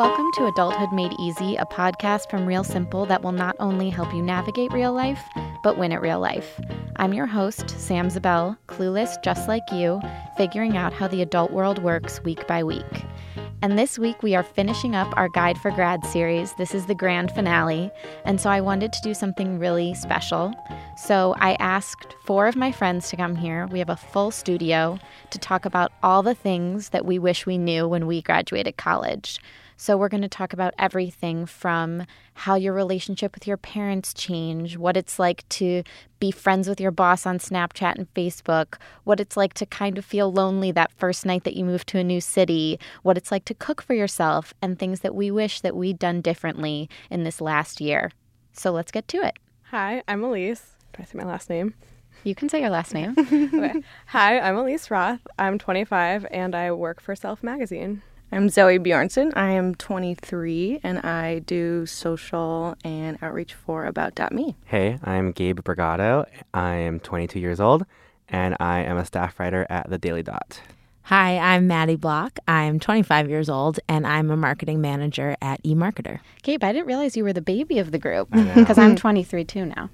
[0.00, 4.14] Welcome to Adulthood Made Easy, a podcast from Real Simple that will not only help
[4.14, 5.22] you navigate real life,
[5.62, 6.58] but win at real life.
[6.96, 10.00] I'm your host, Sam Zabell, clueless just like you,
[10.38, 13.04] figuring out how the adult world works week by week.
[13.60, 16.54] And this week we are finishing up our Guide for Grad series.
[16.54, 17.90] This is the grand finale,
[18.24, 20.54] and so I wanted to do something really special.
[20.96, 23.66] So I asked four of my friends to come here.
[23.66, 24.98] We have a full studio
[25.28, 29.38] to talk about all the things that we wish we knew when we graduated college.
[29.82, 34.76] So, we're going to talk about everything from how your relationship with your parents change,
[34.76, 35.84] what it's like to
[36.18, 40.04] be friends with your boss on Snapchat and Facebook, what it's like to kind of
[40.04, 43.46] feel lonely that first night that you move to a new city, what it's like
[43.46, 47.40] to cook for yourself, and things that we wish that we'd done differently in this
[47.40, 48.12] last year.
[48.52, 49.38] So, let's get to it.
[49.70, 50.76] Hi, I'm Elise.
[50.92, 51.72] Do I say my last name?
[52.22, 53.14] You can say your last name.
[53.18, 53.82] okay.
[54.08, 55.26] Hi, I'm Elise Roth.
[55.38, 58.02] I'm 25 and I work for Self Magazine.
[58.32, 59.32] I'm Zoe Bjornson.
[59.34, 64.54] I am 23 and I do social and outreach for About.me.
[64.66, 66.26] Hey, I'm Gabe Bergado.
[66.54, 67.84] I am 22 years old
[68.28, 70.60] and I am a staff writer at the Daily Dot.
[71.02, 72.38] Hi, I'm Maddie Block.
[72.46, 76.20] I'm 25 years old and I'm a marketing manager at eMarketer.
[76.44, 79.66] Gabe, I didn't realize you were the baby of the group because I'm 23 too
[79.66, 79.90] now.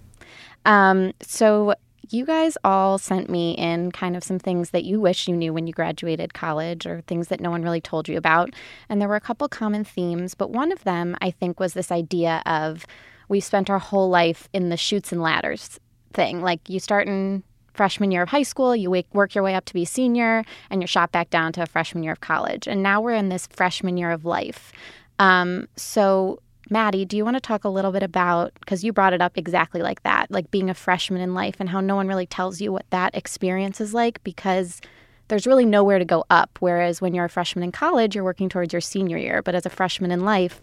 [0.67, 1.75] Um, so
[2.13, 5.53] you guys all sent me in kind of some things that you wish you knew
[5.53, 8.51] when you graduated college or things that no one really told you about.
[8.89, 11.93] And there were a couple common themes, but one of them I think was this
[11.93, 12.87] idea of
[13.29, 15.81] we've spent our whole life in the chutes and ladders
[16.13, 16.41] thing.
[16.41, 17.43] Like you start in
[17.75, 20.89] freshman year of high school, you work your way up to be senior, and you're
[20.89, 22.67] shot back down to a freshman year of college.
[22.67, 24.73] And now we're in this freshman year of life.
[25.19, 29.13] Um, so Maddie, do you want to talk a little bit about because you brought
[29.13, 32.09] it up exactly like that, like being a freshman in life and how no one
[32.09, 34.81] really tells you what that experience is like because
[35.29, 36.59] there's really nowhere to go up.
[36.61, 39.43] Whereas when you're a freshman in college, you're working towards your senior year.
[39.43, 40.63] But as a freshman in life,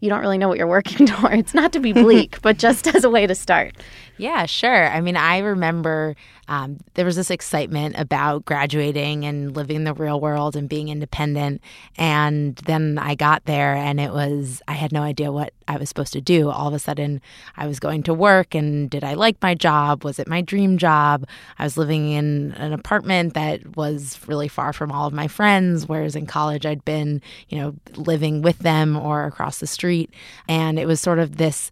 [0.00, 1.54] you don't really know what you're working towards.
[1.54, 3.74] Not to be bleak, but just as a way to start.
[4.16, 4.88] Yeah, sure.
[4.88, 6.14] I mean, I remember
[6.46, 10.88] um, there was this excitement about graduating and living in the real world and being
[10.88, 11.62] independent.
[11.96, 15.88] And then I got there and it was, I had no idea what I was
[15.88, 16.50] supposed to do.
[16.50, 17.20] All of a sudden,
[17.56, 20.04] I was going to work and did I like my job?
[20.04, 21.26] Was it my dream job?
[21.58, 25.88] I was living in an apartment that was really far from all of my friends,
[25.88, 30.10] whereas in college, I'd been, you know, living with them or across the street.
[30.48, 31.70] And it was sort of this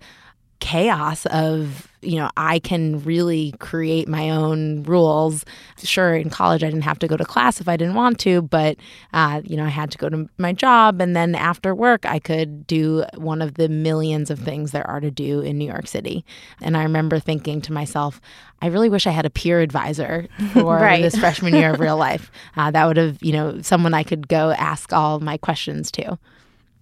[0.63, 5.45] chaos of you know i can really create my own rules.
[5.83, 8.43] Sure in college i didn't have to go to class if i didn't want to
[8.43, 8.77] but
[9.13, 11.01] uh, you know i had to go to my job.
[11.01, 15.01] And then after work i could do one of the millions of things there are
[15.01, 16.25] to do in new york city.
[16.61, 18.21] And i remember thinking to myself
[18.63, 21.03] i really wish i had a peer advisor for right.
[21.03, 22.31] this freshman year of real life.
[22.55, 26.19] Uh, that would have you know someone i could go ask all my questions to.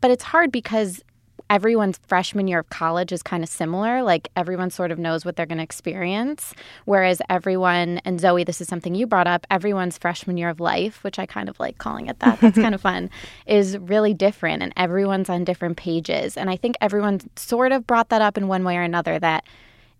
[0.03, 1.03] But it's hard because
[1.51, 4.03] everyone's freshman year of college is kind of similar.
[4.03, 6.55] Like everyone sort of knows what they're going to experience.
[6.85, 11.03] Whereas everyone, and Zoe, this is something you brought up, everyone's freshman year of life,
[11.03, 13.11] which I kind of like calling it that, that's kind of fun,
[13.47, 14.63] is really different.
[14.63, 16.37] And everyone's on different pages.
[16.37, 19.45] And I think everyone sort of brought that up in one way or another that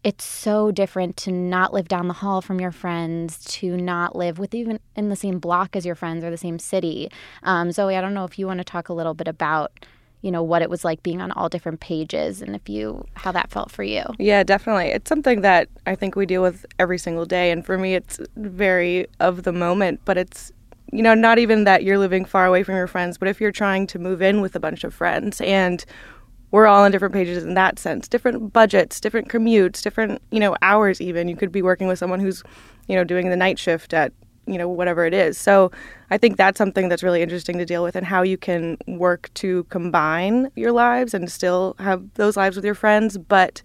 [0.03, 4.39] it's so different to not live down the hall from your friends, to not live
[4.39, 7.11] with even in the same block as your friends or the same city.
[7.43, 9.73] Um, Zoe, I don't know if you want to talk a little bit about
[10.23, 13.33] you know what it was like being on all different pages and if you how
[13.33, 14.03] that felt for you.
[14.19, 14.89] Yeah definitely.
[14.89, 18.21] It's something that i think we deal with every single day and for me it's
[18.37, 20.53] very of the moment but it's
[20.93, 23.53] you know not even that you're living far away from your friends but if you're
[23.53, 25.85] trying to move in with a bunch of friends and
[26.51, 30.57] we're all on different pages in that sense different budgets different commutes different you know
[30.63, 31.29] hours even.
[31.29, 32.43] You could be working with someone who's
[32.89, 34.13] you know doing the night shift at
[34.51, 35.39] you know whatever it is.
[35.39, 35.71] So
[36.13, 39.31] i think that's something that's really interesting to deal with and how you can work
[39.35, 43.63] to combine your lives and still have those lives with your friends but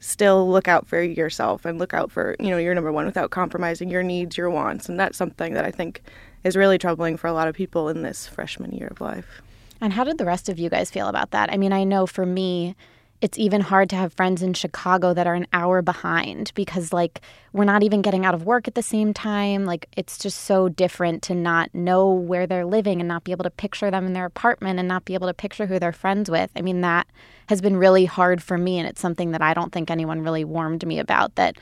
[0.00, 3.30] still look out for yourself and look out for you know your number one without
[3.30, 4.88] compromising your needs your wants.
[4.88, 6.02] And that's something that i think
[6.44, 9.42] is really troubling for a lot of people in this freshman year of life.
[9.80, 11.52] And how did the rest of you guys feel about that?
[11.52, 12.76] I mean i know for me
[13.20, 17.20] it's even hard to have friends in Chicago that are an hour behind because like
[17.52, 19.64] we're not even getting out of work at the same time.
[19.64, 23.44] Like it's just so different to not know where they're living and not be able
[23.44, 26.30] to picture them in their apartment and not be able to picture who they're friends
[26.30, 26.50] with.
[26.54, 27.06] I mean that
[27.48, 30.44] has been really hard for me and it's something that I don't think anyone really
[30.44, 31.56] warned me about that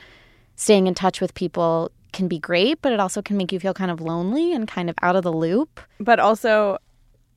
[0.55, 3.73] staying in touch with people can be great, but it also can make you feel
[3.73, 5.81] kind of lonely and kind of out of the loop.
[5.99, 6.77] But also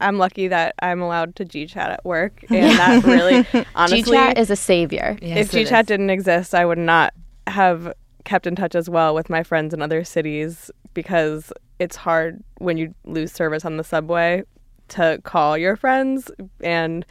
[0.00, 4.50] I'm lucky that I'm allowed to GChat at work, and that really, honestly, GChat is
[4.50, 5.18] a savior.
[5.20, 7.14] Yes, if GChat didn't exist, I would not
[7.46, 7.92] have
[8.24, 12.76] kept in touch as well with my friends in other cities because it's hard when
[12.76, 14.42] you lose service on the subway
[14.88, 16.30] to call your friends
[16.62, 17.06] and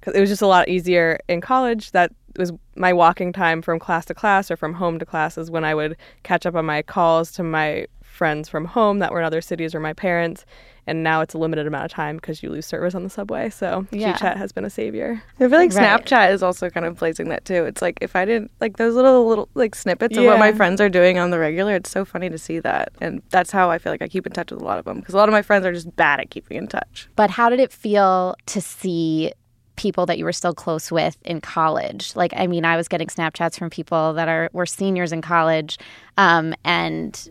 [0.00, 3.78] 'cause it was just a lot easier in college that was my walking time from
[3.78, 6.64] class to class or from home to class is when I would catch up on
[6.64, 7.86] my calls to my
[8.22, 10.44] friends from home that were in other cities or my parents
[10.86, 13.50] and now it's a limited amount of time because you lose service on the subway
[13.50, 14.12] so Yeah.
[14.14, 16.00] GChat has been a savior I feel like Right.
[16.04, 17.64] Snapchat is also kind of placing that too.
[17.64, 20.80] It's like if I didn't like those little little like snippets of what my friends
[20.80, 23.78] are doing on the regular, it's so funny to see that, and that's how I
[23.78, 25.32] feel like I keep in touch with a lot of them because a lot of
[25.32, 27.08] my friends are just bad at keeping in touch.
[27.16, 29.32] But how did it feel to see
[29.76, 32.14] people that you were still close with in college?
[32.14, 35.78] Like, I mean, I was getting Snapchats from people that are were seniors in college,
[36.16, 37.28] um, and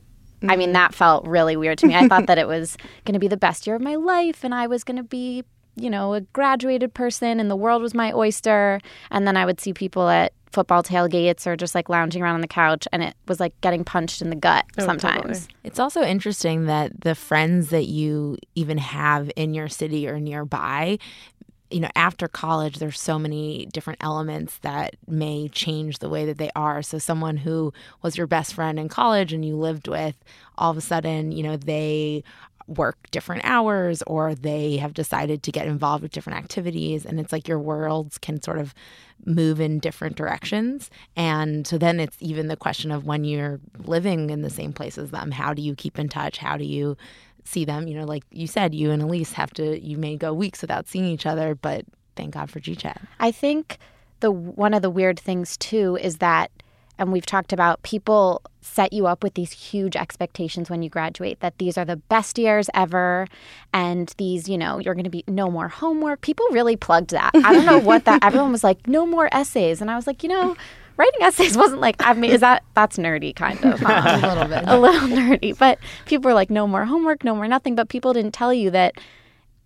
[0.47, 0.73] I mean, mm.
[0.73, 1.95] that felt really weird to me.
[1.95, 4.53] I thought that it was going to be the best year of my life, and
[4.53, 5.43] I was going to be,
[5.75, 8.79] you know, a graduated person, and the world was my oyster.
[9.09, 12.41] And then I would see people at football tailgates or just like lounging around on
[12.41, 15.21] the couch, and it was like getting punched in the gut Oh, sometimes.
[15.21, 15.39] totally.
[15.63, 20.97] It's also interesting that the friends that you even have in your city or nearby,
[21.71, 26.38] you know, after college, there's so many different elements that may change the way that
[26.38, 26.81] they are.
[26.81, 30.15] So, someone who was your best friend in college and you lived with,
[30.57, 32.23] all of a sudden, you know, they
[32.68, 37.06] work different hours or they have decided to get involved with different activities.
[37.06, 38.74] And it's like your worlds can sort of
[39.25, 40.89] move in different directions.
[41.15, 44.97] And so then it's even the question of when you're living in the same place
[44.97, 46.38] as them, um, how do you keep in touch?
[46.38, 46.97] How do you
[47.43, 47.88] see them?
[47.88, 50.88] You know, like you said, you and Elise have to, you may go weeks without
[50.88, 51.85] seeing each other, but
[52.15, 52.97] thank God for GChat.
[53.19, 53.77] I think
[54.19, 56.51] the one of the weird things too is that
[56.97, 61.39] and we've talked about people set you up with these huge expectations when you graduate
[61.39, 63.27] that these are the best years ever
[63.73, 67.31] and these you know you're going to be no more homework people really plugged that
[67.33, 70.21] i don't know what that everyone was like no more essays and i was like
[70.21, 70.55] you know
[71.01, 73.81] writing essays wasn't like i mean is that that's nerdy kind of?
[73.86, 74.63] A little bit.
[74.65, 75.57] a little nerdy.
[75.57, 77.75] But people were like no more homework no more nothing.
[77.75, 78.94] But people didn't tell you that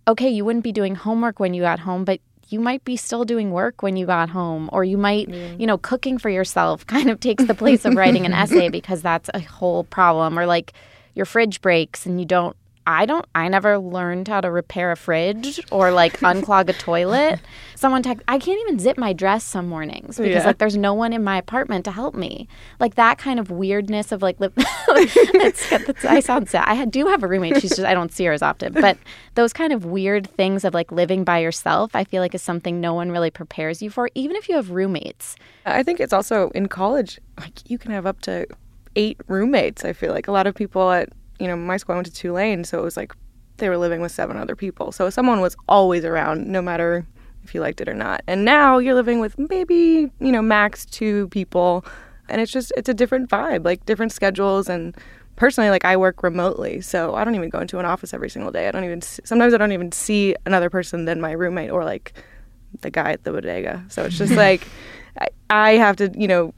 [0.08, 3.24] okay you wouldn't be doing homework when you got home but you might be still
[3.24, 4.70] doing work when you got home.
[4.72, 8.24] Or you might you know cooking for yourself kind of takes the place of writing
[8.24, 10.38] an essay because that's a whole problem.
[10.38, 10.72] Or like
[11.14, 12.56] your fridge breaks and you don't
[12.88, 17.40] I don't I never learned how to repair a fridge or like unclog a toilet.
[17.74, 20.46] Someone text I can't even zip my dress some mornings because Yeah.
[20.46, 22.46] like there's no one in my apartment to help me.
[22.78, 26.64] Like that kind of weirdness of like li- it's, it's, I sound sad.
[26.66, 27.60] I had- do have a roommate.
[27.60, 28.96] She's just I don't see her as often, but
[29.34, 32.80] those kind of weird things of like living by yourself, I feel like is something
[32.80, 35.34] no one really prepares you for, even if you have roommates.
[35.66, 38.46] I think it's also in college, like you can have up to
[38.94, 39.84] eight roommates.
[39.84, 42.12] I feel like a lot of people at you know my school I went to
[42.12, 43.14] Tulane, so it was like
[43.58, 44.92] they were living with seven other people.
[44.92, 47.06] So someone was always around, no matter
[47.42, 48.22] if you liked it or not.
[48.26, 51.84] And now you're living with maybe you know max two people,
[52.28, 54.96] and it's just it's a different vibe, like different schedules and.
[55.36, 58.50] Personally, like I work remotely, so I don't even go into an office every single
[58.50, 58.68] day.
[58.68, 59.00] I don't even.
[59.02, 62.14] s sometimes I don't even see another person than my roommate or like
[62.80, 63.84] the guy at the bodega.
[63.88, 64.66] So it's just like
[65.20, 66.54] I, I have to, you know,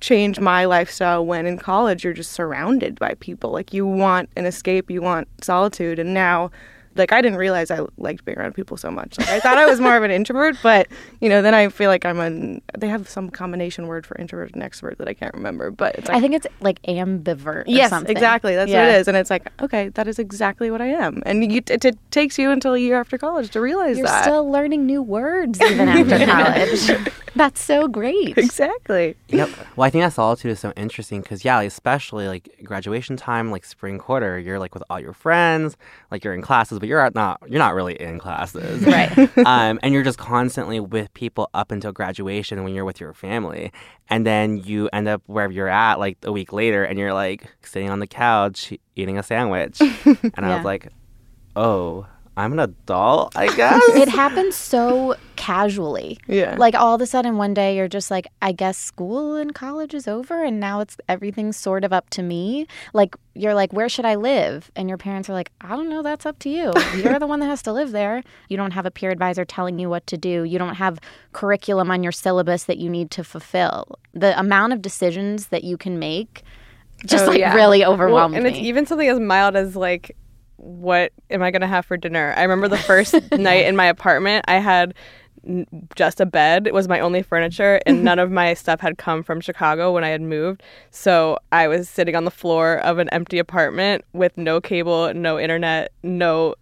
[0.00, 3.50] change my lifestyle when in college you're just surrounded by people.
[3.50, 6.50] Like you want an escape, you want solitude, and now
[6.96, 9.16] like I didn't realize I liked being around people so much.
[9.16, 10.88] Like I thought I was more of an introvert, but
[11.20, 14.52] you know, then I feel like I'm an they have some combination word for introvert
[14.54, 17.46] and extrovert that I can't remember, but it's like I think it's like ambivert.
[17.46, 18.10] Or Yes, something.
[18.10, 18.56] exactly.
[18.56, 18.86] That's Yeah.
[18.86, 21.22] what it is, and it's like, okay, that is exactly what I am.
[21.24, 24.24] And you, it, it takes you until a year after college to realize You're that.
[24.24, 26.90] still learning new words even after college.
[27.36, 28.36] That's so great.
[28.38, 29.16] exactly.
[29.28, 29.50] Yep.
[29.76, 33.64] Well, I think that solitude is so interesting because, yeah, especially like graduation time, like
[33.64, 35.76] spring quarter, you're like with all your friends,
[36.10, 39.16] like you're in classes, but you're not you're not really in classes, Right.
[39.46, 43.72] um, and you're just constantly with people up until graduation when you're with your family,
[44.08, 47.44] and then you end up wherever you're at like a week later, and you're like
[47.62, 50.88] sitting on the couch eating a sandwich, and I was like,
[51.56, 52.06] oh,
[52.36, 53.82] I'm an adult, I guess.
[53.90, 56.18] It happens so casually.
[56.26, 56.54] Yeah.
[56.58, 59.92] Like all of a sudden one day you're just like, I guess school and college
[59.94, 62.66] is over and now it's everything's sort of up to me.
[62.94, 64.70] Like you're like, where should I live?
[64.76, 66.72] And your parents are like, I don't know, that's up to you.
[66.96, 68.22] You're the one that has to live there.
[68.48, 70.44] You don't have a peer advisor telling you what to do.
[70.44, 70.98] You don't have
[71.32, 73.98] curriculum on your syllabus that you need to fulfill.
[74.14, 76.42] The amount of decisions that you can make
[77.06, 77.54] just Oh, like yeah.
[77.54, 78.50] really Well, overwhelmed and me.
[78.50, 80.14] it's even something as mild as like
[80.62, 82.34] what am i going to have for dinner?
[82.36, 84.94] I remember the first night in my apartment i had
[85.96, 89.22] just a bed it was my only furniture and none of my stuff had come
[89.22, 90.62] from chicago when i had moved.
[90.90, 95.38] So i was sitting on the floor of an empty apartment with no cable no
[95.40, 96.54] internet no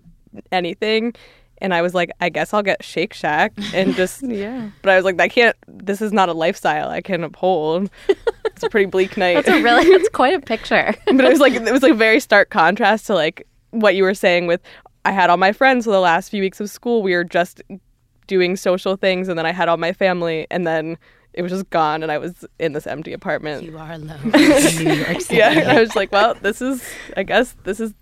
[0.52, 1.14] anything.
[1.60, 4.70] And i was like i guess i'll get shake shack and just Yeah.
[4.82, 7.90] but i was like i can't this is not a lifestyle i can uphold.
[8.44, 10.94] It's a pretty bleak night That's a really that's quite a picture.
[11.06, 14.02] but it was like it was like a very stark contrast to like what you
[14.02, 14.60] were saying with
[15.04, 17.02] I had all my friends for the last few weeks of school.
[17.02, 17.62] We were just
[18.26, 20.98] doing social things, and then I had all my family, and then
[21.32, 23.62] it was just gone, and I was in this empty apartment.
[23.64, 25.36] You are alone in New York City.
[25.36, 26.84] yeah, I was like, well, this is,
[27.16, 27.94] I guess, this is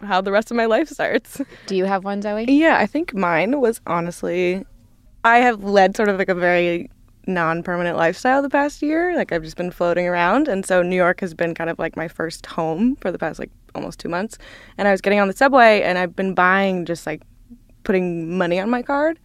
[0.00, 1.40] how the rest of my life starts.
[1.66, 2.44] Do you have one, Zoe?
[2.48, 4.64] Yeah, I think mine was honestly,
[5.24, 6.90] I have led sort of like a very
[7.28, 9.14] non permanent lifestyle the past year.
[9.14, 10.48] Like I've just been floating around.
[10.48, 13.38] And so New York has been kind of like my first home for the past
[13.38, 14.38] like almost two months.
[14.78, 17.22] And I was getting on the subway and I've been buying just like
[17.84, 19.18] putting money on my card.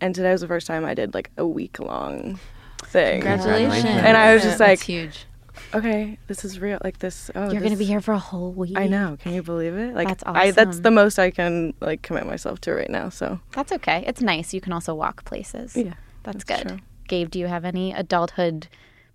[0.00, 2.40] And today was the first time I did like a week long
[2.84, 3.20] thing.
[3.20, 3.84] Congratulations.
[3.84, 5.26] And I was just like, That's huge.
[5.74, 6.78] okay, this is real.
[6.82, 7.30] Like this.
[7.34, 8.76] Oh, You're going to be here for a whole week.
[8.76, 9.16] I know.
[9.20, 9.94] Can you believe it?
[9.94, 10.36] Like That's awesome.
[10.36, 13.10] I that's the most I can like commit myself to right now.
[13.10, 14.02] So That's okay.
[14.06, 14.52] It's nice.
[14.52, 15.76] You can also walk places.
[15.76, 15.94] yeah.
[16.24, 16.68] That's, that's good.
[16.68, 16.78] true.
[17.08, 18.68] Gabe, do you have any adulthood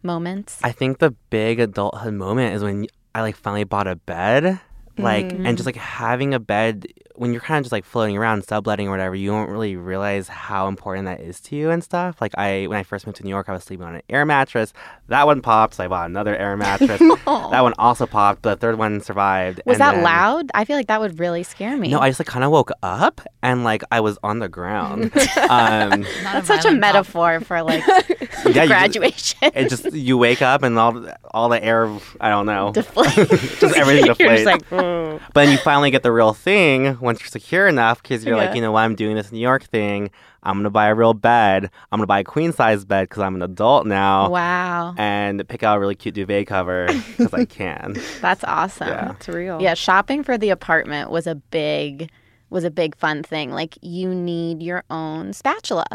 [0.04, 0.60] moments?
[0.64, 4.60] I think the big adulthood moment is when I like finally bought a bed.
[5.00, 5.66] Like and just mm-hmm.
[5.68, 9.16] like having a bed when you're kind of just like floating around subletting or whatever,
[9.16, 12.22] you don't really realize how important that is to you and stuff.
[12.22, 14.26] Like I when I first moved to New York, I was sleeping on an air
[14.26, 14.72] mattress.
[15.08, 17.00] That one popped, so I bought another air mattress.
[17.26, 19.62] that one also popped, but the third one survived.
[19.66, 20.52] Was and that then- loud?
[20.54, 21.90] I feel like that would really scare me.
[21.90, 25.12] No, I just like kind of woke up and like I was on the ground.
[25.50, 26.94] um, Not That's such a violent pop.
[26.94, 27.84] metaphor for like
[28.46, 29.52] yeah, you- graduation.
[29.56, 31.90] it just you wake up and all all the air
[32.22, 33.16] I don't know Deflate.
[33.60, 34.36] just everything You're deflates.
[34.36, 38.02] just like, "Mm." but then you finally get the real thing once you're secure enough
[38.04, 38.46] because you're Yeah.
[38.46, 40.12] like you know what I'm doing this New York thing.
[40.44, 41.70] I'm gonna buy a real bed.
[41.92, 44.30] I'm gonna buy a queen size bed because I'm an adult now.
[44.30, 44.94] wow.
[44.98, 46.88] And pick out a really cute duvet cover
[47.18, 47.96] because I can.
[48.22, 48.88] That's awesome.
[48.90, 49.12] Yeah.
[49.14, 49.62] It's real.
[49.62, 52.10] Yeah, shopping for the apartment was a big
[52.50, 53.52] was a big fun thing.
[53.52, 55.86] Like you need your own spatula,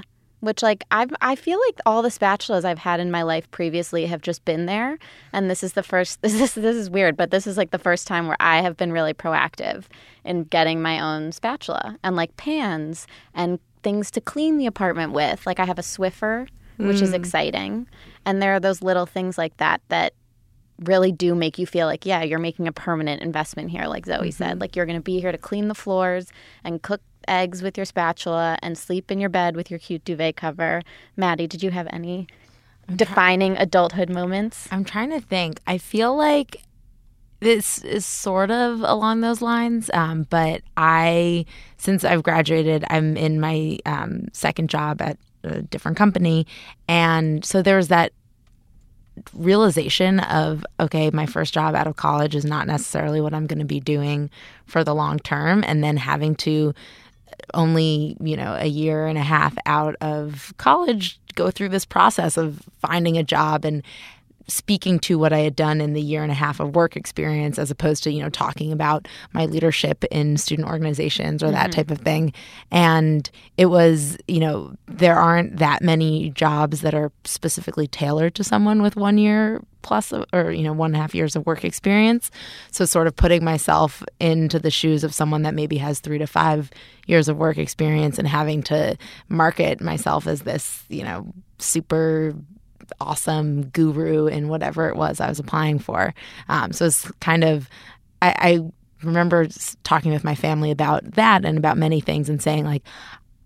[0.42, 4.06] which like I I feel like all the spatulas I've had in my life previously
[4.06, 4.99] have just been there,
[5.32, 7.78] and this is the first this is this is weird, but this is like the
[7.78, 9.84] first time where I have been really proactive
[10.25, 15.46] in getting my own spatula and like pans and things to clean the apartment with.
[15.46, 17.14] Like I have a Swiffer, which is mm.
[17.14, 17.87] exciting,
[18.26, 20.12] and there are those little things like that that
[20.80, 24.32] really do make you feel like, yeah, you're making a permanent investment here, like Zoe
[24.32, 24.52] said.
[24.52, 24.61] Mm-hmm.
[24.61, 26.32] Like you're going to be here to clean the floors
[26.64, 30.36] and cook eggs with your spatula and sleep in your bed with your cute duvet
[30.36, 30.82] cover.
[31.16, 32.26] Maddie, did you have any
[32.94, 34.68] defining adulthood moments?
[34.70, 35.60] I'm trying to think.
[35.66, 36.62] I feel like
[37.40, 41.44] this is sort of along those lines, um, but I,
[41.76, 46.46] since I've graduated, I'm in my um, second job at a different company,
[46.88, 48.12] and so there was that
[49.34, 53.58] realization of okay my first job out of college is not necessarily what i'm going
[53.58, 54.30] to be doing
[54.64, 56.72] for the long term and then having to
[57.54, 62.37] only you know a year and a half out of college go through this process
[62.37, 63.82] of finding a job and
[64.49, 67.58] speaking to what I had done in the year and a half of work experience
[67.58, 71.72] as opposed to you know talking about my leadership in student organizations or that mm-hmm.
[71.72, 72.32] type of thing.
[72.70, 78.44] And it was you know there aren't that many jobs that are specifically tailored to
[78.44, 81.64] someone with one year plus or you know one and a half years of work
[81.64, 82.30] experience.
[82.70, 86.26] So sort of putting myself into the shoes of someone that maybe has three to
[86.26, 86.70] five
[87.06, 88.96] years of work experience and having to
[89.28, 92.34] market myself as this you know super
[93.00, 96.14] awesome guru in whatever it was I was applying for.
[96.49, 97.68] Um, so it's kind of,
[98.20, 99.46] I, I remember
[99.84, 102.82] talking with my family about that and about many things and saying, like,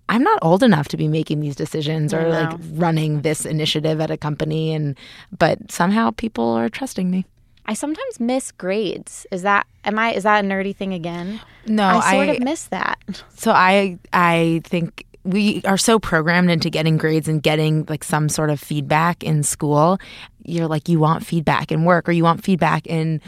[0.08, 4.10] I'm not old enough to be making these decisions or like running this initiative at
[4.10, 4.72] a company.
[4.72, 4.96] And,
[5.36, 7.26] but somehow people are trusting me.
[7.66, 9.26] I sometimes miss grades.
[9.32, 11.40] Is that am I is that a nerdy thing again?
[11.66, 12.98] No, I sort of miss that.
[13.36, 18.28] So I I think we are so programmed into getting grades and getting like some
[18.28, 19.98] sort of feedback in school.
[20.44, 23.20] You're like you want feedback in work or you want feedback in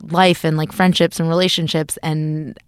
[0.00, 2.58] life and like friendships and relationships and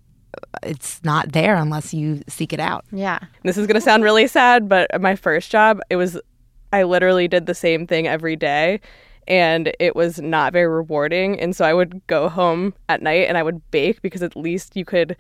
[0.63, 2.85] it's not there unless you seek it out.
[2.93, 3.19] Yeah.
[3.43, 6.21] This is going to sound really sad, but my first job, it was,
[6.73, 8.81] I literally did the same thing every day
[9.27, 11.41] and it was not very rewarding.
[11.41, 14.77] And so I would go home at night and I would bake because at least
[14.77, 15.17] you could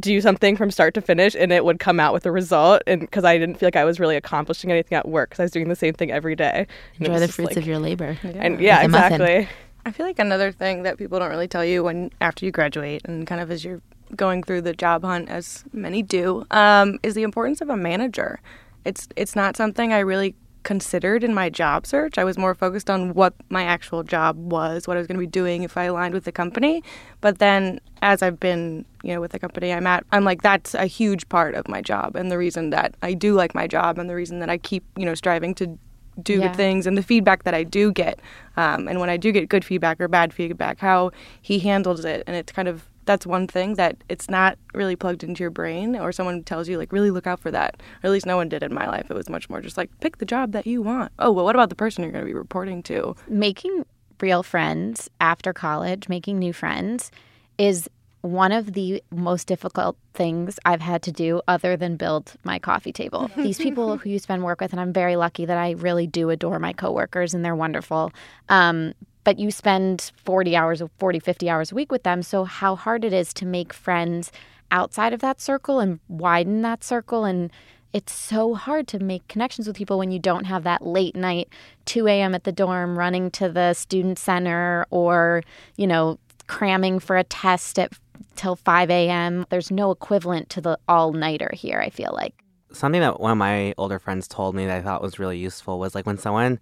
[0.00, 2.82] do something from start to finish and it would come out with a result.
[2.86, 5.44] And because I didn't feel like I was really accomplishing anything at work because I
[5.44, 6.66] was doing the same thing every day.
[6.98, 8.16] Enjoy the fruits like- of your labor.
[8.22, 9.20] And yeah, Like muffin.
[9.22, 9.48] exactly.
[9.86, 13.02] I feel like another thing that people don't really tell you when after you graduate
[13.04, 13.82] and kind of as you're
[14.16, 18.40] going through the job hunt, as many do, um, is the importance of a manager.
[18.84, 20.34] It's it's not something I really
[20.64, 22.18] considered in my job search.
[22.18, 25.20] I was more focused on what my actual job was, what I was going to
[25.20, 26.82] be doing if I aligned with the company.
[27.20, 30.74] But then as I've been, you know, with the company I'm at, I'm like that's
[30.74, 33.98] a huge part of my job and the reason that I do like my job
[33.98, 35.78] and the reason that I keep, you know, striving to
[36.22, 36.48] do Yeah.
[36.48, 38.20] good things and the feedback that I do get.
[38.56, 41.10] Um, and when I do get good feedback or bad feedback, how
[41.42, 42.22] he handles it.
[42.26, 45.96] And it's kind of that's one thing that it's not really plugged into your brain
[45.96, 48.48] or someone tells you like really look out for that or at least no one
[48.48, 50.82] did in my life it was much more just like pick the job that you
[50.82, 53.84] want oh well what about the person you're going to be reporting to Making
[54.20, 57.10] real friends after college, making new friends,
[57.58, 57.88] is
[58.20, 62.92] one of the most difficult things I've had to do other than build my coffee
[62.92, 63.30] table.
[63.36, 66.30] These people who you spend work with, and I'm very lucky that I really do
[66.30, 68.12] adore my coworkers and they're wonderful.
[68.48, 68.94] Um,
[69.24, 72.22] but you spend 40 hours, 40, 50 hours a week with them.
[72.22, 74.30] So, how hard it is to make friends
[74.70, 77.24] outside of that circle and widen that circle.
[77.24, 77.50] And
[77.92, 81.48] it's so hard to make connections with people when you don't have that late night
[81.86, 82.34] 2 a.m.
[82.34, 85.42] at the dorm running to the student center or,
[85.76, 87.92] you know, cramming for a test at
[88.34, 89.46] till 5 a.m.
[89.48, 92.34] There's no equivalent to the all nighter here, I feel like.
[92.72, 95.78] Something that one of my older friends told me that I thought was really useful
[95.78, 96.58] was like when someone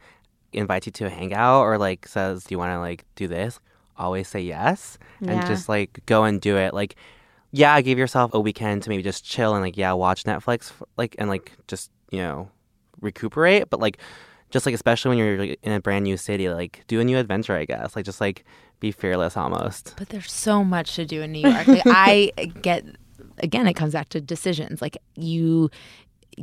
[0.53, 3.61] invites you to a hangout or like says, "Do you want to like do this?"
[3.97, 5.47] Always say yes and Yeah.
[5.47, 6.73] just like go and do it.
[6.75, 6.97] Like,
[7.53, 11.15] yeah, give yourself a weekend to maybe just chill and like yeah, watch Netflix like
[11.19, 12.51] and like just you know
[13.01, 13.69] recuperate.
[13.71, 13.99] But like,
[14.51, 17.19] just like especially when you're like, in a brand new city, like do a new
[17.19, 17.55] adventure.
[17.55, 18.45] I guess like just like
[18.81, 19.95] be fearless almost.
[19.97, 21.67] But there's so much to do in New York.
[21.67, 22.33] Like, I
[22.63, 22.85] get
[23.39, 24.81] again, it comes back to decisions.
[24.83, 25.71] Like you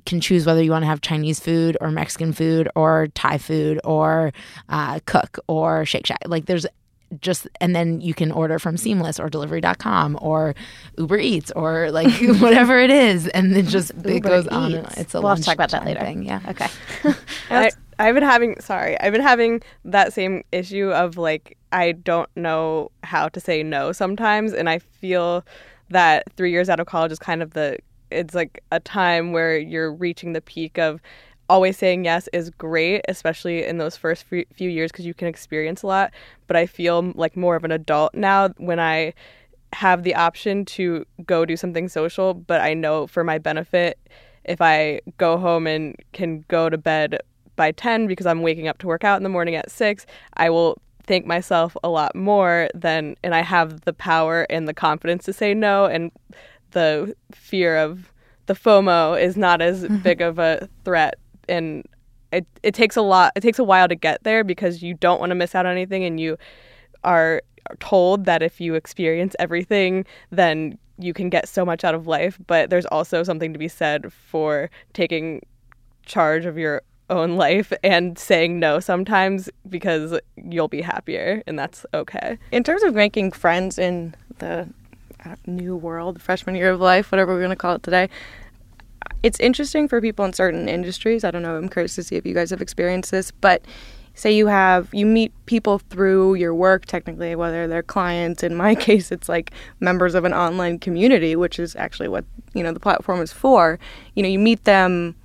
[0.06, 3.79] can choose whether you want to have Chinese food or Mexican food or Thai food
[3.84, 4.32] or
[4.70, 6.20] uh, cook or Shake Shack.
[6.25, 6.65] Like there's
[7.22, 10.53] just and then you can order from Seamless or Delivery.com or
[10.98, 14.74] Uber Eats or like whatever it is, and then just it Uber goes on.
[14.74, 14.98] And Eats.
[14.98, 15.01] on.
[15.01, 16.01] It's a We'll have to talk about that later.
[16.01, 16.24] Thing.
[16.24, 16.41] Yeah.
[16.48, 16.68] Okay.
[17.50, 22.29] I, I've been having sorry, I've been having that same issue of like I don't
[22.36, 25.46] know how to say no sometimes, and I feel
[25.89, 27.77] that three years out of college is kind of the
[28.12, 31.01] it's like a time where you're reaching the peak of
[31.50, 35.82] always saying yes is great, especially in those first few years because you can experience
[35.84, 36.12] a lot.
[36.48, 39.13] But I feel like more of an adult now when I
[39.74, 44.00] have the option to go do something social, but I know for my benefit,
[44.46, 47.20] if I go home and can go to bed
[47.56, 50.50] by 10 because I'm waking up to work out in the morning at 6, I
[50.50, 55.26] will thank myself a lot more than, and I have the power and the confidence
[55.26, 56.12] to say no, and
[56.71, 58.12] the fear of
[58.45, 59.97] the FOMO is not as mm-hmm.
[59.97, 61.15] big of a threat.
[61.47, 61.88] And
[62.32, 65.19] it, it takes a lot, it takes a while to get there because you don't
[65.19, 66.38] want to miss out on anything and you
[67.03, 67.41] are
[67.79, 72.38] told that if you experience everything, then you can get so much out of life.
[72.47, 75.41] But there's also something to be said for taking
[76.05, 81.86] charge of your own life and saying no sometimes because you'll be happier and that's
[81.93, 82.38] okay.
[82.51, 84.67] in terms of making friends in the
[85.25, 88.08] Uh, new world, freshman year of life, whatever we're going to call it today,
[89.21, 91.25] it's interesting for people in certain industries.
[91.25, 91.58] I don't know.
[91.58, 93.63] I'm curious to see if you guys have experienced this, but
[94.13, 98.75] say you have you meet people through your work technically whether they're clients in my
[98.88, 102.79] case it's like members of an online community which is actually what you know the
[102.79, 103.79] platform is for
[104.15, 105.15] you know you meet them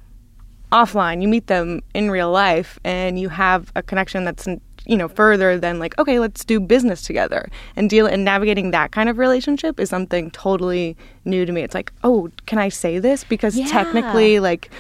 [0.71, 4.47] offline you meet them in real life and you have a connection that's
[4.87, 7.49] you know further than like okay let's do business together.
[7.77, 11.63] And deal and navigating that kind of relationship is something totally new to me.
[11.63, 13.25] It's like oh can i say this?
[13.25, 13.67] Because Yeah.
[13.67, 14.71] technically like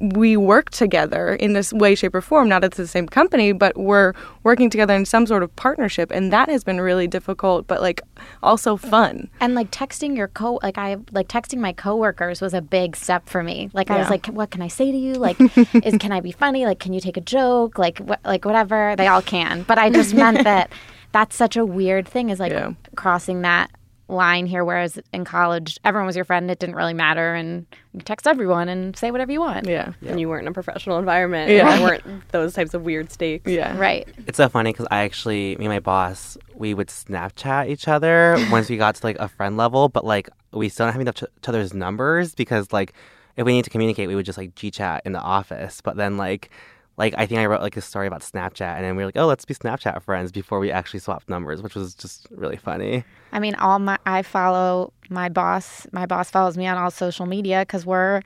[0.00, 3.76] we work together in this way shape or form not at the same company but
[3.78, 4.12] we're
[4.42, 8.02] working together in some sort of partnership and that has been really difficult but like
[8.42, 12.60] also fun And like texting your co like I like texting my coworkers was a
[12.60, 13.70] big step for me.
[13.72, 15.14] Like I was like, what can I say to you?
[15.14, 15.38] Like,
[15.84, 16.66] is can I be funny?
[16.66, 17.78] Like, can you take a joke?
[17.78, 18.94] Like, what like whatever.
[18.96, 20.70] They all can, but I just meant that
[21.12, 22.72] that's such a weird thing is like Yeah.
[22.96, 23.70] crossing that
[24.10, 24.64] line here.
[24.64, 26.50] Whereas in college, everyone was your friend.
[26.50, 29.66] It didn't really matter, and you text everyone and say whatever you want.
[29.66, 31.50] yeah And you weren't in a professional environment.
[31.50, 31.70] Yeah.
[31.70, 33.50] And there weren't those types of weird stakes.
[33.50, 34.08] yeah Right.
[34.26, 38.36] It's so funny because I actually, me and my boss, we would Snapchat each other
[38.50, 41.22] once we got to like a friend level, but like we still don't have each
[41.22, 42.92] each other's numbers because like
[43.36, 45.80] if we need to communicate, we would just like G chat in the office.
[45.80, 46.50] But then like,
[47.00, 49.16] like I think I wrote like a story about Snapchat, and then we were like,
[49.16, 53.04] oh, let's be Snapchat friends before we actually swapped numbers, which was just really funny.
[53.32, 55.86] I mean, all my I follow my boss.
[55.92, 58.20] My boss follows me on all social media because we're,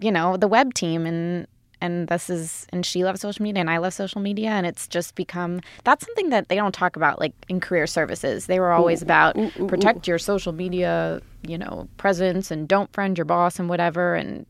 [0.00, 1.48] you know, the web team, and
[1.80, 4.86] and this is and she loves social media, and I love social media, and it's
[4.86, 8.46] just become that's something that they don't talk about like in career services.
[8.46, 13.24] They were always about protect your social media, you know, presence, and don't friend your
[13.24, 14.46] boss and whatever, and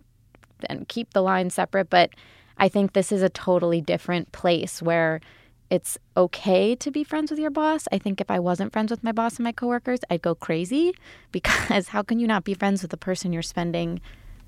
[0.68, 1.88] and keep the line separate.
[1.88, 2.10] But
[2.58, 5.20] I think this is a totally different place where
[5.68, 7.88] it's okay to be friends with your boss.
[7.90, 10.94] I think if I wasn't friends with my boss and my coworkers, I'd go crazy
[11.32, 14.00] because how can you not be friends with the person you're spending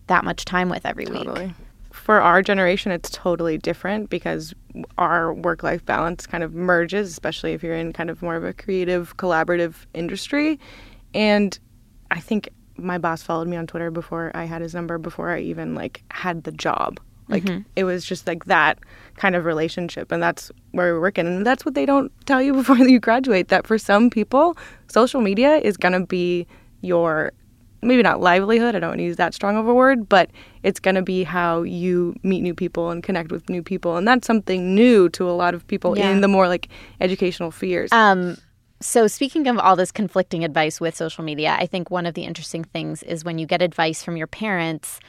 [0.07, 1.25] that much time with every week?
[1.25, 1.55] Totally.
[1.91, 4.55] For our generation, it's totally different because
[4.97, 8.45] our work life balance kind of merges, especially if you're in kind of more of
[8.45, 10.59] a creative, collaborative industry.
[11.15, 11.59] and
[12.11, 15.41] I think my boss followed me on Twitter before I had his number before I
[15.41, 17.01] even like had the job.
[17.29, 17.45] Like
[17.77, 18.79] it was just like that
[19.17, 22.53] kind of relationship and that's where we're working and that's what they don't tell you
[22.61, 26.47] before you graduate that for some people social media is going to be
[26.81, 27.33] your
[27.81, 30.31] maybe not livelihood, I don't want to use that strong of a word, but
[30.65, 34.07] it's going to be how you meet new people and connect with new people and
[34.09, 36.11] that's something new to a lot of people Yeah.
[36.11, 36.69] in the more like
[37.01, 37.93] educational spheres.
[37.93, 38.37] Um,
[38.81, 42.23] so speaking of all this conflicting advice with social media, I think one of the
[42.25, 45.01] interesting things is when you get advice from your parents.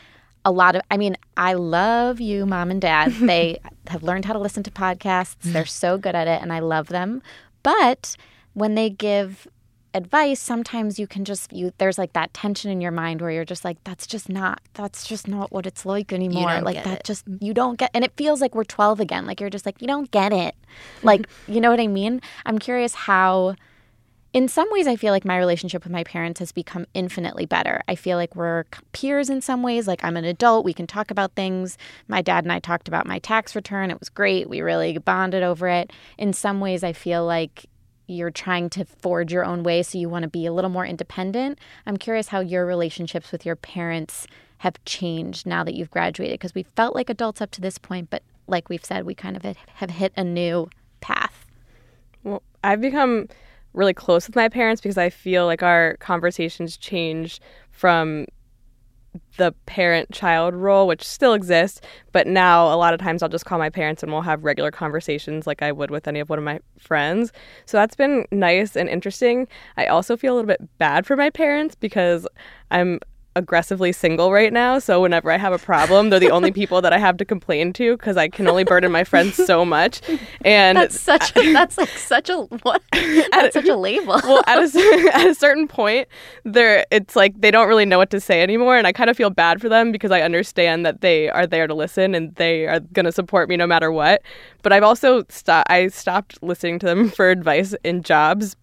[0.45, 3.13] A lot of, I mean, I love you, mom and dad.
[3.19, 5.35] They have learned how to listen to podcasts.
[5.41, 7.21] They're so good at it, and I love them.
[7.63, 8.15] But
[8.53, 9.47] when they give
[9.93, 13.45] advice, sometimes you can just you there's like that tension in your mind where you're
[13.45, 16.61] just like, that's just not that's just not what it's like anymore.
[16.61, 17.03] Like that it.
[17.03, 19.25] just you don't get and it feels like we're 12 again.
[19.25, 20.55] Like you're just like you don't get it.
[21.03, 22.21] Like you know what I mean?
[22.45, 23.55] I'm curious how
[24.33, 27.81] in some ways I feel like my relationship with my parents has become infinitely better.
[27.87, 29.87] I feel like we're peers in some ways.
[29.87, 31.77] Like I'm an adult, we can talk about things.
[32.07, 33.89] My dad and I talked about my tax return.
[33.89, 34.49] It was great.
[34.49, 35.91] We really bonded over it.
[36.17, 37.65] In some ways I feel like
[38.05, 40.85] you're trying to forge your own way so you want to be a little more
[40.85, 41.59] independent.
[41.85, 44.27] I'm curious how your relationships with your parents
[44.59, 48.09] have changed now that you've graduated because we felt like adults up to this point,
[48.09, 50.69] but like we've said, we kind of have hit a new
[51.01, 51.45] path.
[52.23, 53.29] Well, I've become
[53.73, 57.39] really close with my parents because I feel like our conversations change
[57.71, 58.25] from
[59.37, 63.45] the parent child role, which still exists, but now a lot of times I'll just
[63.45, 66.37] call my parents and we'll have regular conversations like I would with any of one
[66.37, 67.31] of my friends.
[67.65, 69.47] So that's been nice and interesting.
[69.77, 72.27] I also feel a little bit bad for my parents because
[72.69, 72.99] I'm
[73.39, 74.77] aggressively single right now.
[74.77, 77.73] So whenever I have a problem, they're the only people that I have to complain
[77.73, 80.01] to because I can only burden my friends so much.
[80.45, 82.83] And That's such a, that's like such a what?
[83.31, 84.19] That's such a label.
[84.23, 86.07] well, at a, at a certain point,
[86.43, 89.17] they're it's like they don't really know what to say anymore, and I kind of
[89.17, 92.67] feel bad for them because I understand that they are there to listen and they
[92.67, 94.21] are going to support me no matter what.
[94.61, 95.71] But I've also stopped.
[95.71, 98.55] I stopped listening to them for advice in jobs,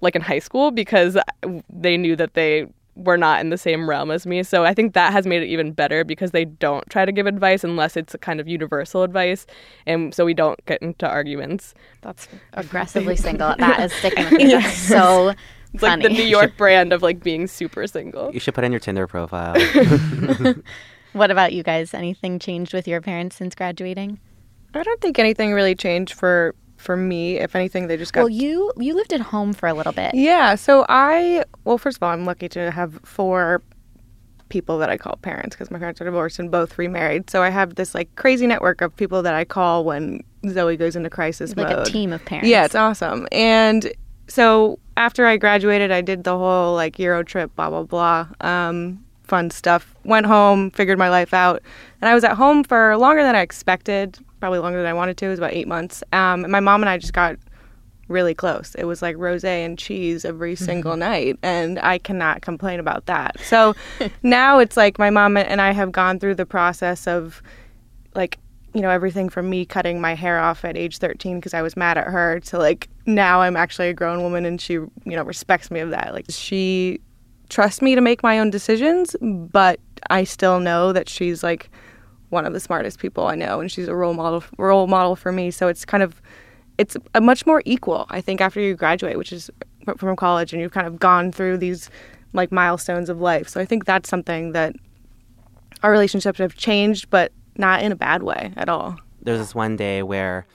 [0.00, 1.22] like in high school, because uh,
[1.70, 4.42] they knew that they were not in the same realm as me.
[4.42, 7.26] So I think that has made it even better because they don't try to give
[7.26, 9.46] advice unless it's a kind of universal advice,
[9.86, 11.74] and so we don't get into arguments.
[12.00, 13.54] That's aggressively single.
[13.58, 14.46] That is sticking with me.
[14.52, 15.34] That's so
[15.74, 16.02] It's funny.
[16.04, 18.32] like the New York brand of like being super single.
[18.32, 19.54] You should put in your Tinder profile.
[21.12, 21.94] what about you guys?
[21.94, 24.18] Anything changed with your parents since graduating?
[24.74, 26.54] I don't think anything really changed for
[26.86, 27.36] for me.
[27.36, 30.14] If anything, they just got Well, you you lived at home for a little bit.
[30.14, 33.60] Yeah, so I well, first of all, I'm lucky to have four
[34.48, 37.28] people that I call parents because my parents are divorced and both remarried.
[37.28, 40.94] So I have this like crazy network of people that I call when Zoe goes
[40.94, 41.88] into crisis Like mode.
[41.88, 42.48] a team of parents.
[42.48, 43.26] Yeah, it's awesome.
[43.32, 43.92] And
[44.28, 49.04] so after I graduated, I did the whole like Euro trip, blah blah blah, um,
[49.24, 49.94] fun stuff.
[50.04, 51.60] Went home, figured my life out,
[52.00, 54.18] and I was at home for longer than I expected.
[54.46, 55.26] Probably longer than I wanted to.
[55.26, 56.04] It was about eight months.
[56.12, 57.36] Um, my mom and I just got
[58.06, 58.76] really close.
[58.78, 63.40] It was like rosé and cheese every single night, and I cannot complain about that.
[63.40, 63.74] So
[64.22, 67.42] now it's like my mom and I have gone through the process of
[68.14, 68.38] like
[68.72, 71.76] you know everything from me cutting my hair off at age 13 because I was
[71.76, 75.24] mad at her to like now I'm actually a grown woman and she you know
[75.24, 76.14] respects me of that.
[76.14, 77.00] Like she
[77.48, 81.68] trusts me to make my own decisions, but I still know that she's like
[82.36, 85.32] one of the smartest people I know and she's a role model role model for
[85.32, 85.50] me.
[85.50, 86.20] So it's kind of
[86.78, 89.50] it's a much more equal, I think, after you graduate, which is
[89.96, 91.88] from college and you've kind of gone through these
[92.32, 93.48] like milestones of life.
[93.48, 94.74] So I think that's something that
[95.82, 98.98] our relationships have changed, but not in a bad way at all.
[99.22, 100.46] There's this one day where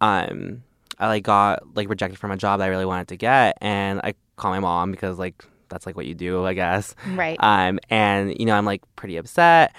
[0.00, 0.62] um
[0.98, 4.00] I like got like rejected from a job that I really wanted to get and
[4.02, 6.94] I call my mom because like that's like what you do, I guess.
[7.14, 7.36] Right.
[7.40, 9.74] Um and you know, I'm like pretty upset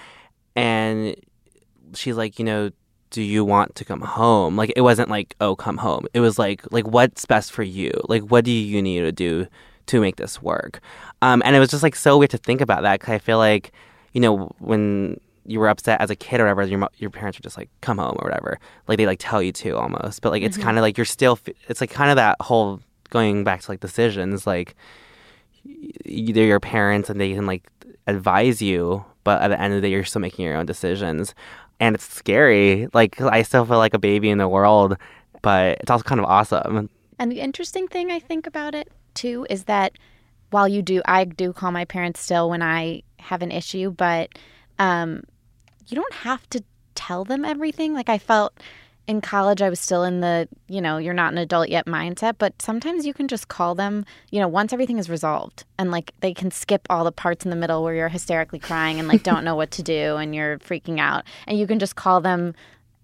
[0.56, 1.14] and
[1.94, 2.70] she's like, you know,
[3.10, 4.56] do you want to come home?
[4.56, 6.06] Like it wasn't like, oh, come home.
[6.14, 7.92] It was like like what's best for you?
[8.08, 9.46] Like what do you need to do
[9.86, 10.80] to make this work?
[11.22, 13.38] Um and it was just like so weird to think about that cuz I feel
[13.38, 13.72] like
[14.12, 17.42] you know, when you were upset as a kid or whatever, your your parents were
[17.42, 18.58] just like, "Come home" or whatever.
[18.88, 21.38] Like they like tell you to almost, but like it's kind of like you're still.
[21.68, 24.46] It's like kind of that whole going back to like decisions.
[24.46, 24.74] Like
[26.04, 27.64] they're your parents and they can like
[28.06, 31.34] advise you, but at the end of the day, you're still making your own decisions,
[31.80, 32.86] and it's scary.
[32.94, 34.96] Like I still feel like a baby in the world,
[35.42, 36.88] but it's also kind of awesome.
[37.18, 39.98] And the interesting thing I think about it too is that
[40.50, 44.30] while you do, I do call my parents still when I have an issue, but
[44.78, 45.24] um,
[45.88, 46.62] you don't have to
[46.94, 47.94] tell them everything.
[47.94, 48.52] Like I felt
[49.06, 52.34] in college I was still in the, you know, you're not an adult yet mindset,
[52.38, 56.12] but sometimes you can just call them, you know, once everything is resolved and like
[56.20, 59.22] they can skip all the parts in the middle where you're hysterically crying and like
[59.22, 62.54] don't know what to do and you're freaking out and you can just call them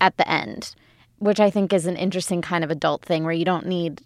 [0.01, 0.75] at the end,
[1.19, 4.03] which I think is an interesting kind of adult thing where you don't need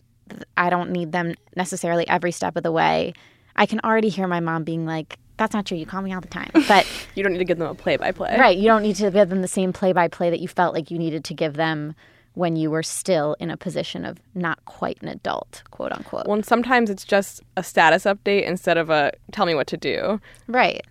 [0.57, 3.15] I don't need them necessarily every step of the way.
[3.55, 5.77] I can already hear my mom being like, that's not true.
[5.77, 6.51] You call me all the time.
[6.69, 8.37] But You don't need to give them a play by play.
[8.39, 10.75] right, you don't need to give them the same play by play that you felt
[10.75, 11.95] like you needed to give them
[12.35, 16.27] when you were still in a position of not quite an adult, quote unquote.
[16.27, 19.77] Well, and sometimes it's just a status update instead of a tell me what to
[19.79, 20.21] do.
[20.47, 20.85] Right.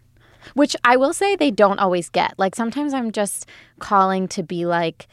[0.53, 2.33] Which I will say they don't always get.
[2.37, 3.47] Like sometimes I'm just
[3.79, 5.07] calling to be like,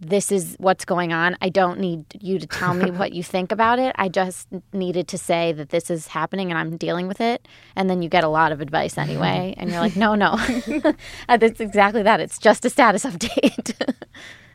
[0.00, 1.36] this is what's going on.
[1.42, 3.94] I don't need you to tell me what you think about it.
[3.98, 7.46] I just needed to say that this is happening and I'm dealing with it.
[7.76, 9.54] And then you get a lot of advice anyway.
[9.60, 10.38] And you're like, no, no.
[11.28, 12.18] That's exactly that.
[12.18, 13.74] It's just a status update.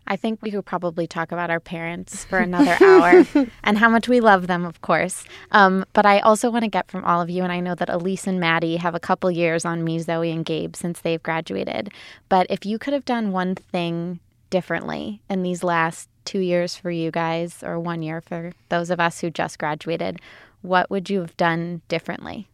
[0.07, 3.25] I think we could probably talk about our parents for another hour
[3.63, 5.25] and how much we love them, of course.
[5.51, 7.89] Um, but I also want to get from all of you, and I know that
[7.89, 11.91] Elise and Maddie have a couple years on me, Zoe, and Gabe since they've graduated.
[12.29, 16.91] But if you could have done one thing differently in these last two years for
[16.91, 20.19] you guys, or one year for those of us who just graduated,
[20.61, 22.47] what would you have done differently?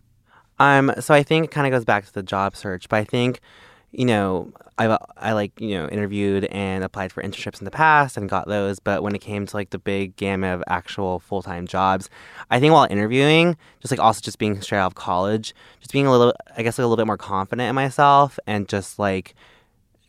[0.59, 3.03] Um, so I think it kind of goes back to the job search, but I
[3.03, 3.39] think,
[3.91, 8.17] you know, I I like you know interviewed and applied for internships in the past
[8.17, 11.41] and got those, but when it came to like the big gamut of actual full
[11.41, 12.09] time jobs,
[12.49, 16.07] I think while interviewing, just like also just being straight out of college, just being
[16.07, 19.35] a little, I guess, like a little bit more confident in myself and just like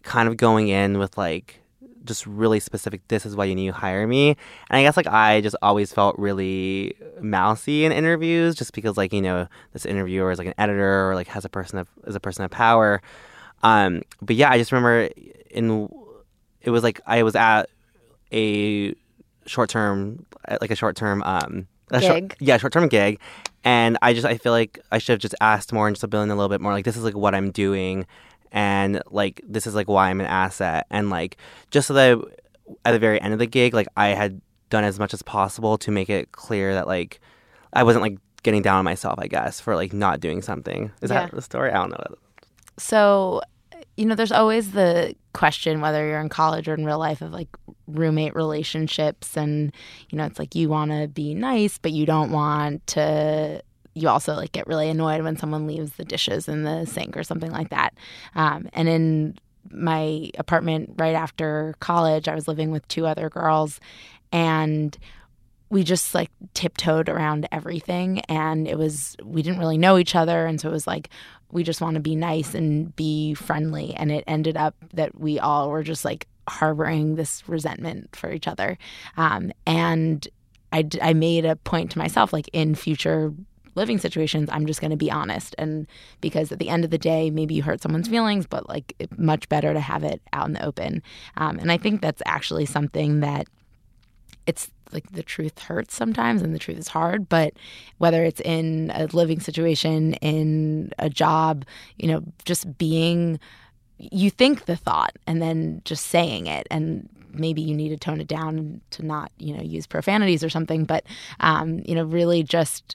[0.03, 1.62] kind of going in with like
[2.05, 4.31] just really specific this is why you need to hire me.
[4.31, 9.12] And i guess like i just always felt really mousy in interviews just because like
[9.12, 12.15] you know this interviewer is like an editor or like has a person of is
[12.15, 13.01] a person of power.
[13.62, 15.09] Um but yeah i just remember
[15.51, 15.88] in
[16.61, 17.69] it was like i was at
[18.33, 18.95] a
[19.47, 20.25] short term
[20.61, 22.37] like a short term um a short- Gig.
[22.41, 23.19] yeah short term gig.
[23.65, 26.31] And i just i feel like i should have just asked more and just been
[26.31, 28.07] a little bit more like this is like what i'm doing
[28.53, 31.37] and like this is like why I'm an asset and like
[31.71, 32.19] just so that
[32.85, 35.77] at the very end of the gig like I had done as much as possible
[35.79, 37.21] to make it clear that like
[37.73, 41.11] I wasn't like getting down on myself I guess for like not doing something is
[41.11, 41.23] Yeah.
[41.27, 42.17] that the story I don't know
[42.79, 43.41] So,
[43.97, 47.31] you know, there's always the question whether you're in college or in real life of
[47.33, 47.49] like
[47.87, 49.37] roommate relationships.
[49.37, 49.73] And,
[50.09, 53.62] you know, it's like you want to be nice, but you don't want to.
[53.94, 57.22] You also like get really annoyed when someone leaves the dishes in the sink or
[57.22, 57.94] something like that.
[58.35, 59.38] Um, and in
[59.70, 63.81] my apartment right after college, I was living with two other girls,
[64.33, 64.96] and
[65.72, 70.44] we just like tiptoed around everything and it was we didn't really know each other
[70.44, 71.09] and so it was like
[71.50, 75.38] we just want to be nice and be friendly and it ended up that we
[75.38, 78.76] all were just like harboring this resentment for each other
[79.16, 80.28] um, and
[80.72, 83.33] I made a point to myself like in future
[83.75, 85.55] living situations i'm just going to be honest.
[85.59, 85.87] And
[86.21, 89.49] because at the end of the day maybe you hurt someone's feelings but like much
[89.49, 91.03] better to have it out in the open.
[91.37, 93.47] Um, and i think that's actually something that
[94.47, 97.55] it's like the truth hurts sometimes and the truth is hard but
[97.99, 101.65] whether it's in a living situation in a job
[101.97, 103.39] you know just being
[104.11, 106.67] you think the thought and then just saying it.
[106.71, 110.51] And maybe you need to tone it down to not you know use profanities or
[110.51, 111.03] something but
[111.41, 112.95] um, you know really just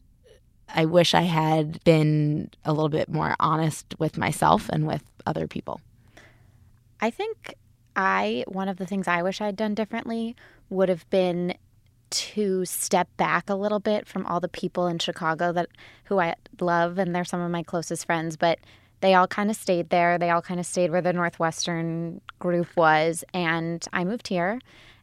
[0.70, 5.48] i wish i had been a little bit more honest with myself and with other
[5.48, 5.82] people
[7.00, 7.56] I think
[7.96, 10.36] I one of the things I wish I'd done differently
[10.70, 11.56] would have been
[12.10, 15.70] to step back a little bit from all the people in Chicago that
[16.06, 18.60] who I love and they're some of my closest friends, but
[19.02, 20.18] they all kind of stayed there.
[20.18, 24.60] They all kind of stayed where the Northwestern group was and I moved here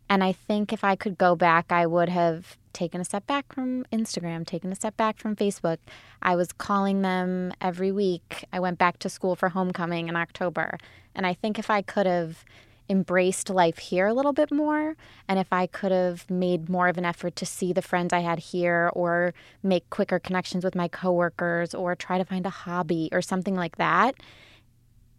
[0.08, 3.52] and I think if I could go back I would have taken a step back
[3.54, 5.78] from Instagram, taken a step back from Facebook.
[6.20, 8.44] I was calling them every week.
[8.52, 10.78] I went back to school for homecoming in October.
[11.14, 12.44] And I think if I could have
[12.90, 16.98] embraced life here a little bit more, and if I could have made more of
[16.98, 20.88] an effort to see the friends I had here, or make quicker connections with my
[20.88, 24.16] coworkers, or try to find a hobby or something like that,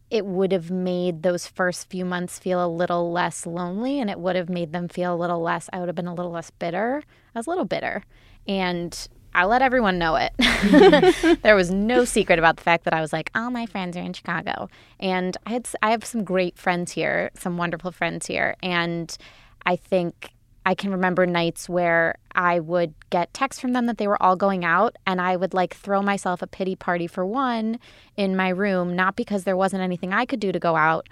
[0.10, 4.20] it would have made those first few months feel a little less lonely and it
[4.20, 6.52] would have made them feel a little less I would have been a little less
[6.52, 7.02] bitter.
[7.34, 8.04] I was a little bitter.
[8.48, 10.32] And I let everyone know it.
[11.44, 14.02] there was no secret about the fact that I was like, all my friends are
[14.02, 14.70] in Chicago.
[15.00, 18.56] And I had I have some great friends here, some wonderful friends here.
[18.64, 19.16] And
[19.66, 20.32] I think
[20.66, 24.36] I can remember nights where I would get texts from them that they were all
[24.36, 27.80] going out, and I would like throw myself a pity party for one
[28.18, 31.08] in my room, not because there wasn't anything I could do to go out,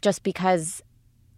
[0.00, 0.82] just because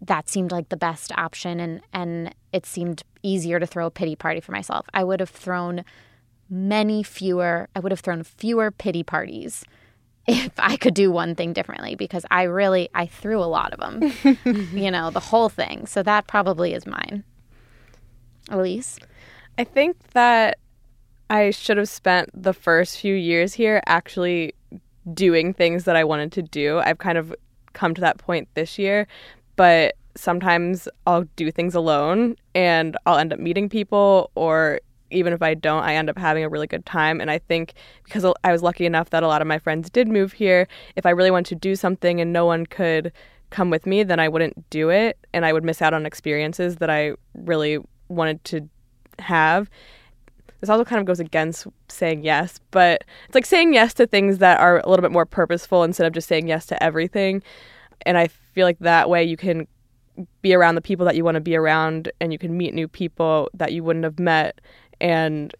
[0.00, 4.14] that seemed like the best option and and it seemed easier to throw a pity
[4.14, 4.86] party for myself.
[4.92, 5.84] I would have thrown
[6.50, 9.64] many fewer I would have thrown fewer pity parties
[10.28, 13.80] if I could do one thing differently because I really I threw a lot of
[13.80, 14.38] them.
[14.74, 15.86] you know, the whole thing.
[15.86, 17.24] So that probably is mine.
[18.50, 18.98] Elise?
[19.58, 20.58] I think that
[21.28, 24.54] I should have spent the first few years here actually
[25.12, 26.78] doing things that I wanted to do.
[26.78, 27.34] I've kind of
[27.72, 29.06] come to that point this year,
[29.56, 34.80] but sometimes I'll do things alone and I'll end up meeting people or
[35.10, 37.20] even if I don't, I end up having a really good time.
[37.20, 40.08] And I think because I was lucky enough that a lot of my friends did
[40.08, 43.12] move here, if I really wanted to do something and no one could
[43.50, 46.76] come with me, then I wouldn't do it and I would miss out on experiences
[46.76, 48.68] that I really wanted to
[49.18, 49.70] have.
[50.60, 54.38] This also kind of goes against saying yes, but it's like saying yes to things
[54.38, 57.42] that are a little bit more purposeful instead of just saying yes to everything.
[58.06, 59.66] And I feel like that way you can
[60.42, 62.88] be around the people that you want to be around and you can meet new
[62.88, 64.60] people that you wouldn't have met
[65.00, 65.54] and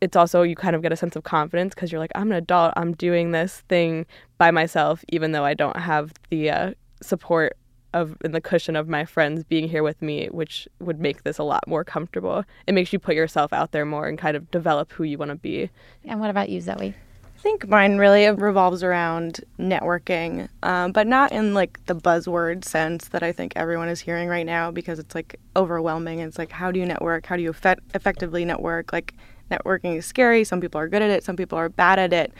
[0.00, 2.36] it's also you kind of get a sense of confidence because you're like i'm an
[2.36, 4.04] adult i'm doing this thing
[4.38, 7.56] by myself even though i don't have the uh, support
[7.92, 11.38] of in the cushion of my friends being here with me which would make this
[11.38, 14.50] a lot more comfortable it makes you put yourself out there more and kind of
[14.50, 15.70] develop who you want to be
[16.04, 16.94] and what about you zoe
[17.42, 23.08] I think mine really revolves around networking, um, but not in like the buzzword sense
[23.08, 26.20] that I think everyone is hearing right now because it's like overwhelming.
[26.20, 27.26] It's like, how do you network?
[27.26, 28.92] How do you effect- effectively network?
[28.92, 29.14] Like,
[29.50, 30.44] networking is scary.
[30.44, 32.32] Some people are good at it, some people are bad at it.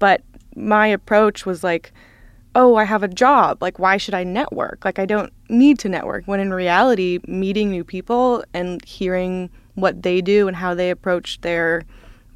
[0.00, 0.22] But
[0.56, 1.92] my approach was like,
[2.58, 3.62] oh, I have a job.
[3.62, 4.84] Like, why should I network?
[4.84, 6.24] Like, I don't need to network.
[6.26, 11.40] When in reality, meeting new people and hearing what they do and how they approach
[11.40, 11.84] their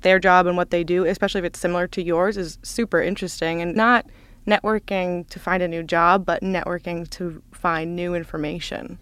[0.02, 3.60] their job and what they do, especially if it's similar to yours, is super interesting
[3.60, 4.06] and not
[4.46, 8.98] networking to find a new job, but networking to find new information.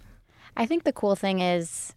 [0.57, 1.93] I think the cool thing is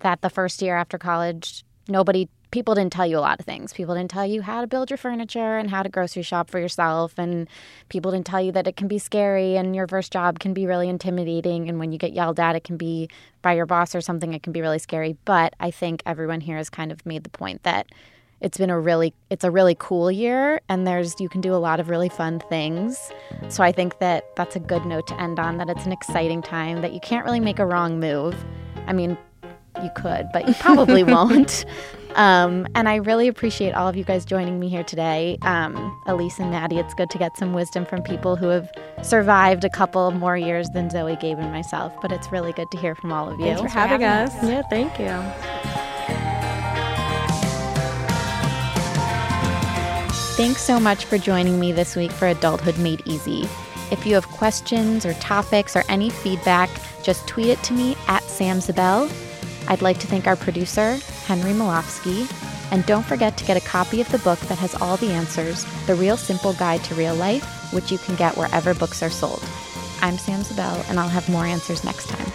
[0.00, 3.72] that the first year after college, nobody people didn't tell you a lot of things.
[3.72, 6.58] People didn't tell you how to build your furniture and how to grocery shop for
[6.58, 7.48] yourself and
[7.88, 10.66] people didn't tell you that it can be scary and your first job can be
[10.66, 13.08] really intimidating and when you get yelled at it can be
[13.42, 15.16] by your boss or something it can be really scary.
[15.24, 17.86] But I think everyone here has kind of made the point that
[18.40, 21.56] it's been a really it's a really cool year and there's you can do a
[21.56, 23.10] lot of really fun things
[23.48, 26.40] so i think that that's a good note to end on that it's an exciting
[26.40, 28.36] time that you can't really make a wrong move
[28.86, 29.18] i mean
[29.82, 31.64] you could but you probably won't
[32.14, 36.38] um, and i really appreciate all of you guys joining me here today um, elise
[36.38, 38.70] and maddie it's good to get some wisdom from people who have
[39.02, 42.78] survived a couple more years than zoe gabe and myself but it's really good to
[42.78, 44.42] hear from all of you thanks for having, having us.
[44.42, 45.88] us yeah thank you
[50.38, 53.48] Thanks so much for joining me this week for Adulthood Made Easy.
[53.90, 56.70] If you have questions or topics or any feedback,
[57.02, 59.10] just tweet it to me at Sam Zabell.
[59.68, 62.26] I'd like to thank our producer, Henry Malofsky.
[62.72, 65.66] And don't forget to get a copy of the book that has all the answers
[65.86, 69.42] The Real Simple Guide to Real Life, which you can get wherever books are sold.
[70.00, 72.32] I'm Sam Zabell, and I'll have more answers next time.